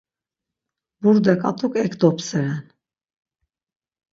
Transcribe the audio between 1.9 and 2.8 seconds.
dopseren.